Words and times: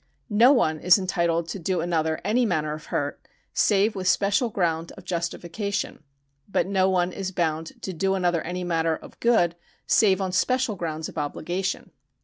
No 0.31 0.51
one 0.51 0.79
is 0.79 0.97
entitled 0.97 1.47
to 1.49 1.59
do 1.59 1.79
another 1.79 2.19
any 2.25 2.43
manner 2.43 2.73
of 2.73 2.87
hurt, 2.87 3.21
save 3.53 3.93
with 3.95 4.07
special 4.07 4.49
ground 4.49 4.91
of 4.93 5.05
justification; 5.05 6.03
but 6.49 6.65
no 6.65 6.89
one 6.89 7.11
is 7.13 7.31
bound 7.31 7.79
to 7.83 7.93
do 7.93 8.15
another 8.15 8.41
any 8.41 8.63
manner 8.63 8.95
of 8.95 9.19
good 9.19 9.55
save 9.85 10.19
on 10.19 10.31
special 10.31 10.75
grounds 10.75 11.07
of 11.07 11.19
obligation. 11.19 11.91